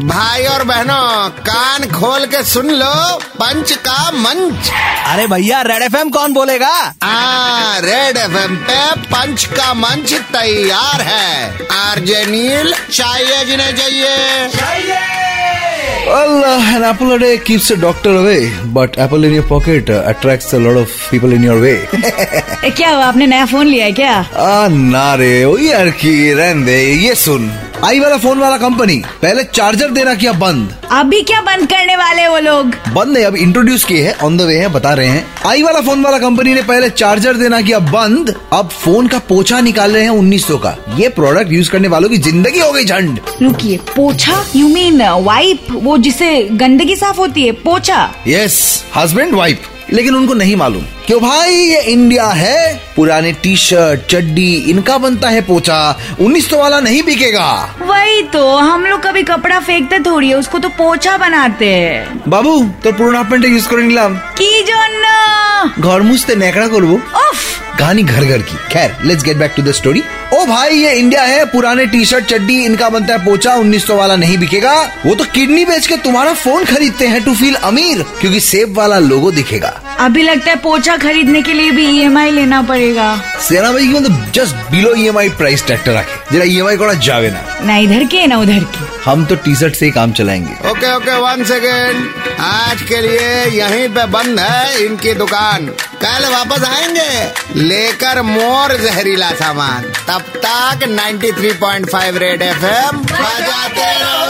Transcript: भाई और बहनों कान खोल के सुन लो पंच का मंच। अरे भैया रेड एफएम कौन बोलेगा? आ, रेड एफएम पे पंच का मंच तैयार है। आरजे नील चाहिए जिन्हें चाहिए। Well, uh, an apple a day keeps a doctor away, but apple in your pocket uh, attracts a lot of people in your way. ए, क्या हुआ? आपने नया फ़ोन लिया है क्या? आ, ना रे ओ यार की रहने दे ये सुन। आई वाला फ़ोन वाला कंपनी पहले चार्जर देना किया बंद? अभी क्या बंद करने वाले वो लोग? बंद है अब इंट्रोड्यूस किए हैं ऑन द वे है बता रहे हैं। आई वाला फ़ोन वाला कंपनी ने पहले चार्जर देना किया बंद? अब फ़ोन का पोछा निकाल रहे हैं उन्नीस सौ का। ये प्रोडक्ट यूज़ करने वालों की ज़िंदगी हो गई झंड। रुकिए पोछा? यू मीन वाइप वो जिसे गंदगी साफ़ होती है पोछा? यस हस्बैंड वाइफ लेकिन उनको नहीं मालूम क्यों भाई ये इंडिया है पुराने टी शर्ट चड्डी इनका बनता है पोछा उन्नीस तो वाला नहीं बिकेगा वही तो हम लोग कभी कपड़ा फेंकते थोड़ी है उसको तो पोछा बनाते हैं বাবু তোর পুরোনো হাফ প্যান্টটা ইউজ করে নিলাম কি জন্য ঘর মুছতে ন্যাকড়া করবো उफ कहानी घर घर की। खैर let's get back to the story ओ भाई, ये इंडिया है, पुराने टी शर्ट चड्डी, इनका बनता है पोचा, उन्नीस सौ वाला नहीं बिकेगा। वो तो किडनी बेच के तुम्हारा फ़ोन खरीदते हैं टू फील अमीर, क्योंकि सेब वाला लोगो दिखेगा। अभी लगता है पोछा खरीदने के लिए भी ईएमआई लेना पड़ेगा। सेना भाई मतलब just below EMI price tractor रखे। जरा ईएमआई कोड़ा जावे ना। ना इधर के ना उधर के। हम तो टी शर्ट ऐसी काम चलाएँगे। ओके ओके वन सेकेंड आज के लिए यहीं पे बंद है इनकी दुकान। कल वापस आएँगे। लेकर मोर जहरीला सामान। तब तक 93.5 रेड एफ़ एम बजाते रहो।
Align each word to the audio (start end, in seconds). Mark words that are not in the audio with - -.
भाई 0.00 0.44
और 0.44 0.64
बहनों 0.64 1.28
कान 1.28 1.90
खोल 1.90 2.26
के 2.26 2.44
सुन 2.44 2.70
लो 2.70 3.18
पंच 3.18 3.72
का 3.72 4.10
मंच। 4.10 4.70
अरे 5.06 5.26
भैया 5.26 5.62
रेड 5.62 5.82
एफएम 5.82 6.10
कौन 6.10 6.32
बोलेगा? 6.32 6.94
आ, 7.02 7.78
रेड 7.78 8.16
एफएम 8.16 8.56
पे 8.56 9.00
पंच 9.00 9.44
का 9.44 9.74
मंच 9.74 10.14
तैयार 10.14 11.00
है। 11.00 11.58
आरजे 11.72 12.26
नील 12.26 12.74
चाहिए 12.92 13.44
जिन्हें 13.44 13.76
चाहिए। 13.76 14.16
Well, 16.06 16.44
uh, 16.44 16.76
an 16.76 16.84
apple 16.92 17.12
a 17.14 17.20
day 17.22 17.38
keeps 17.38 17.70
a 17.70 17.80
doctor 17.84 18.12
away, 18.16 18.50
but 18.74 18.98
apple 19.06 19.24
in 19.24 19.34
your 19.34 19.48
pocket 19.52 19.90
uh, 19.90 20.14
attracts 20.14 20.54
a 20.54 20.58
lot 20.58 20.76
of 20.82 20.86
people 21.10 21.32
in 21.38 21.42
your 21.42 21.60
way. 21.62 21.76
ए, 22.64 22.70
क्या 22.70 22.90
हुआ? 22.90 23.04
आपने 23.04 23.26
नया 23.26 23.46
फ़ोन 23.46 23.66
लिया 23.66 23.84
है 23.84 23.92
क्या? 23.92 24.12
आ, 24.36 24.68
ना 24.68 25.14
रे 25.14 25.44
ओ 25.44 25.58
यार 25.58 25.90
की 25.90 26.32
रहने 26.32 26.64
दे 26.64 26.92
ये 26.94 27.14
सुन। 27.14 27.65
आई 27.84 27.98
वाला 28.00 28.16
फ़ोन 28.16 28.38
वाला 28.38 28.56
कंपनी 28.58 28.96
पहले 29.22 29.42
चार्जर 29.44 29.90
देना 29.90 30.14
किया 30.14 30.32
बंद? 30.32 30.72
अभी 30.92 31.20
क्या 31.22 31.40
बंद 31.40 31.66
करने 31.70 31.96
वाले 31.96 32.26
वो 32.28 32.38
लोग? 32.38 32.74
बंद 32.94 33.16
है 33.16 33.24
अब 33.24 33.36
इंट्रोड्यूस 33.36 33.84
किए 33.84 34.02
हैं 34.02 34.14
ऑन 34.24 34.36
द 34.36 34.42
वे 34.42 34.56
है 34.58 34.68
बता 34.68 34.92
रहे 34.92 35.08
हैं। 35.08 35.26
आई 35.46 35.62
वाला 35.62 35.80
फ़ोन 35.80 36.02
वाला 36.02 36.18
कंपनी 36.18 36.54
ने 36.54 36.62
पहले 36.62 36.88
चार्जर 36.90 37.36
देना 37.36 37.60
किया 37.60 37.78
बंद? 37.78 38.34
अब 38.52 38.68
फ़ोन 38.68 39.06
का 39.06 39.18
पोछा 39.28 39.60
निकाल 39.60 39.92
रहे 39.92 40.02
हैं 40.02 40.10
उन्नीस 40.10 40.46
सौ 40.46 40.58
का। 40.58 40.76
ये 40.98 41.08
प्रोडक्ट 41.10 41.52
यूज़ 41.52 41.70
करने 41.70 41.88
वालों 41.88 42.08
की 42.08 42.18
ज़िंदगी 42.18 42.58
हो 42.58 42.72
गई 42.72 42.84
झंड। 42.84 43.20
रुकिए 43.42 43.76
पोछा? 43.96 44.44
यू 44.56 44.68
मीन 44.68 45.02
वाइप 45.02 45.66
वो 45.72 45.98
जिसे 45.98 46.42
गंदगी 46.52 46.96
साफ़ 46.96 47.16
होती 47.16 47.46
है 47.46 47.52
पोछा? 47.62 48.10
यस 48.28 48.84
हस्बैंड 48.96 49.34
वाइफ 49.34 49.68
लेकिन 49.89 50.15
उनको 50.15 50.33
नहीं 50.35 50.55
मालूम 50.55 50.83
क्यों 51.07 51.19
भाई 51.21 51.53
ये 51.53 51.79
इंडिया 51.93 52.25
है 52.33 52.59
पुराने 52.95 53.31
टी 53.43 53.55
शर्ट 53.59 54.05
चड्डी 54.11 54.51
इनका 54.71 54.97
बनता 54.97 55.29
है 55.29 55.41
पोछा 55.41 55.79
उन्नीस 56.21 56.49
तो 56.49 56.57
वाला 56.57 56.79
नहीं 56.81 57.01
बिकेगा 57.03 57.49
वही 57.83 58.21
तो 58.33 58.43
हम 58.59 58.85
लोग 58.85 59.01
कभी 59.03 59.23
कपड़ा 59.23 59.59
फेंकते 59.61 59.99
थोड़ी 60.05 60.29
है 60.29 60.35
उसको 60.35 60.59
तो 60.59 60.69
पोछा 60.77 61.17
बनाते 61.19 61.69
हैं 61.75 61.97
বাবু 62.27 62.51
তোর 62.83 62.93
পুরোনো 62.97 63.17
হাফ 63.19 63.27
প্যান্টটা 63.29 63.49
ইউজ 63.53 63.65
করে 63.71 63.83
নিলাম 63.83 64.11
কি 64.39 64.51
জন্য 64.71 65.05
ঘর 65.81 65.99
মুছতে 66.09 66.33
ন্যাকড়া 66.35 66.67
করবো 66.67 66.95
उफ 67.14 67.14
कहानी 67.78 68.02
घर 68.02 68.24
घर 68.24 68.42
की। 68.42 68.56
खैर 68.72 68.96
let's 69.04 69.24
get 69.24 69.36
back 69.36 69.52
to 69.56 69.62
the 69.62 69.72
story 69.72 70.02
ओ 70.34 70.44
भाई, 70.46 70.76
ये 70.76 70.92
इंडिया 70.92 71.22
है, 71.22 71.44
पुराने 71.44 71.84
टी 71.86 72.04
शर्ट 72.04 72.24
चड्डी, 72.24 72.64
इनका 72.64 72.88
बनता 72.88 73.14
है 73.14 73.24
पोचा, 73.24 73.54
उन्नीस 73.54 73.86
सौ 73.86 73.96
वाला 73.96 74.16
नहीं 74.16 74.38
बिकेगा। 74.38 74.74
वो 75.06 75.14
तो 75.14 75.24
किडनी 75.24 75.64
बेच 75.64 75.86
के 75.86 75.96
तुम्हारा 75.96 76.32
फ़ोन 76.34 76.64
खरीदते 76.64 77.06
हैं 77.06 77.22
टू 77.24 77.34
फील 77.34 77.54
अमीर, 77.54 78.02
क्योंकि 78.20 78.40
सेब 78.40 78.76
वाला 78.76 78.98
लोगो 78.98 79.30
दिखेगा। 79.32 79.80
अभी 80.00 80.22
लगता 80.22 80.50
है 80.50 80.56
पोछा 80.56 80.96
खरीदने 80.96 81.42
के 81.42 81.52
लिए 81.52 81.70
भी 81.70 81.86
ईएमआई 81.86 82.30
लेना 82.30 82.62
पड़ेगा। 82.62 83.22
सेना 83.40 83.72
भाई 83.72 83.84
मतलब 83.84 84.30
just 84.34 84.56
below 84.56 84.94
EMI 84.94 85.28
price 85.28 85.66
tractor 85.66 85.92
रखे। 85.92 86.34
जरा 86.34 86.44
ईएमआई 86.44 86.76
कोड़ा 86.76 86.94
जावे 86.94 87.30
ना। 87.30 87.58
ना 87.62 87.76
इधर 87.76 88.04
के 88.04 88.26
ना 88.26 88.36
उधर 88.36 88.64
के। 88.64 89.10
हम 89.10 89.24
तो 89.24 89.34
टी 89.34 89.54
शर्ट 89.56 89.72
ऐसी 89.72 89.90
काम 89.90 90.12
चलाएँगे। 90.12 90.70
ओके 90.70 90.96
ओके 90.96 91.14
वन 91.18 91.44
सेकेंड 91.44 92.08
आज 92.40 92.82
के 92.82 93.00
लिए 93.00 93.44
यहीं 93.44 93.88
पे 93.88 94.06
बंद 94.06 94.40
है 94.40 94.84
इनकी 94.84 95.14
दुकान। 95.14 95.66
कल 96.04 96.28
वापस 96.32 96.64
आएँगे। 96.64 97.32
लेकर 97.60 98.22
मोर 98.22 98.76
जहरीला 98.76 99.30
सामान। 99.30 99.82
तब 99.82 100.22
तक 100.46 100.86
93.5 100.88 102.16
रेड 102.16 102.42
एफ़ 102.42 102.64
एम 102.64 102.96
बजाते 102.96 103.98
रहो। 103.98 104.25